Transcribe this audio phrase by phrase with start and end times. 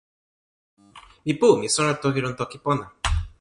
[1.23, 1.47] mi pu.
[1.59, 2.85] mi sona toki lon toki pona.